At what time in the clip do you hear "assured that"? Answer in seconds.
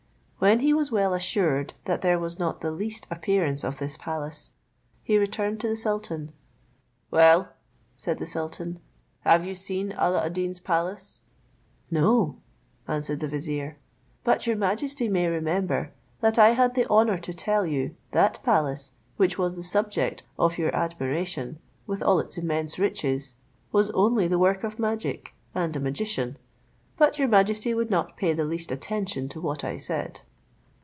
1.13-2.01